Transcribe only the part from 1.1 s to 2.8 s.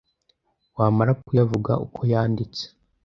kuyavuga uko yanditse